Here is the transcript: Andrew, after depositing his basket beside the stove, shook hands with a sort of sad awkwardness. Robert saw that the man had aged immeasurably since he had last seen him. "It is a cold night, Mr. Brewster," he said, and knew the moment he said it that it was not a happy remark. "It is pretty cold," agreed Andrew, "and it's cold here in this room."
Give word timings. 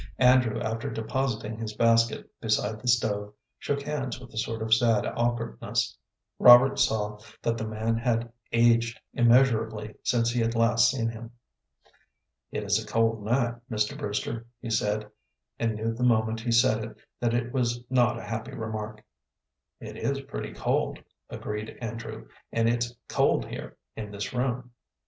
Andrew, 0.17 0.59
after 0.59 0.89
depositing 0.89 1.59
his 1.59 1.73
basket 1.75 2.27
beside 2.41 2.81
the 2.81 2.87
stove, 2.87 3.35
shook 3.59 3.83
hands 3.83 4.19
with 4.19 4.33
a 4.33 4.37
sort 4.39 4.63
of 4.63 4.73
sad 4.73 5.05
awkwardness. 5.05 5.95
Robert 6.39 6.79
saw 6.79 7.19
that 7.43 7.55
the 7.55 7.67
man 7.67 7.97
had 7.97 8.33
aged 8.51 8.99
immeasurably 9.13 9.93
since 10.01 10.31
he 10.31 10.39
had 10.41 10.55
last 10.55 10.89
seen 10.89 11.07
him. 11.09 11.29
"It 12.51 12.63
is 12.63 12.83
a 12.83 12.87
cold 12.87 13.23
night, 13.23 13.53
Mr. 13.69 13.95
Brewster," 13.95 14.47
he 14.59 14.71
said, 14.71 15.07
and 15.59 15.75
knew 15.75 15.93
the 15.93 16.01
moment 16.03 16.39
he 16.39 16.51
said 16.51 16.83
it 16.83 16.97
that 17.19 17.35
it 17.35 17.53
was 17.53 17.83
not 17.87 18.17
a 18.17 18.23
happy 18.25 18.55
remark. 18.55 19.03
"It 19.79 19.97
is 19.97 20.21
pretty 20.21 20.51
cold," 20.53 20.97
agreed 21.29 21.77
Andrew, 21.79 22.27
"and 22.51 22.67
it's 22.67 22.95
cold 23.07 23.45
here 23.45 23.77
in 23.95 24.09
this 24.09 24.33
room." 24.33 24.71